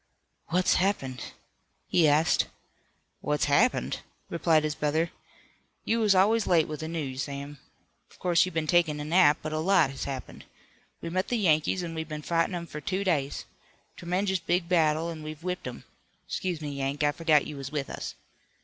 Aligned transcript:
"What's 0.47 0.77
happened?" 0.81 1.21
he 1.87 2.07
asked. 2.07 2.47
"What's 3.19 3.45
happened?" 3.45 3.99
replied 4.31 4.63
his 4.63 4.73
brother. 4.73 5.11
"You 5.85 5.99
was 5.99 6.15
always 6.15 6.47
late 6.47 6.67
with 6.67 6.79
the 6.79 6.87
news, 6.87 7.21
Sam. 7.21 7.59
Of 8.09 8.17
course 8.17 8.43
you've 8.43 8.55
been 8.55 8.65
takin' 8.65 8.99
a 8.99 9.05
nap, 9.05 9.37
but 9.43 9.53
a 9.53 9.59
lot 9.59 9.91
has 9.91 10.05
happened. 10.05 10.45
We 11.01 11.11
met 11.11 11.27
the 11.27 11.37
Yankees 11.37 11.83
an' 11.83 11.93
we've 11.93 12.09
been 12.09 12.23
fightin' 12.23 12.55
'em 12.55 12.65
for 12.65 12.81
two 12.81 13.03
days. 13.03 13.45
Tremenjous 13.95 14.39
big 14.39 14.67
battle, 14.67 15.11
an' 15.11 15.21
we've 15.21 15.43
whipped 15.43 15.67
'em. 15.67 15.83
'Scuse 16.25 16.61
me, 16.61 16.71
Yank, 16.71 17.03
I 17.03 17.11
forgot 17.11 17.45
you 17.45 17.55
was 17.57 17.71
with 17.71 17.87
us. 17.87 18.15